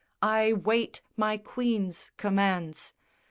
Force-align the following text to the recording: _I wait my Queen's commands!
_I 0.23 0.59
wait 0.59 1.01
my 1.15 1.37
Queen's 1.37 2.09
commands! 2.17 2.95